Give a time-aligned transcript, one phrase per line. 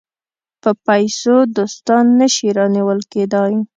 [0.61, 3.55] په پیسو دوستان نه شي رانیول کېدای.